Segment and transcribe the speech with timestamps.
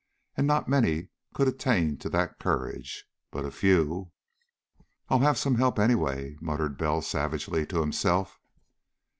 [0.35, 3.05] And not many could attain to that courage.
[3.29, 4.09] But a few....
[5.09, 8.39] "I'll have some help, anyway," muttered Bell savagely to himself.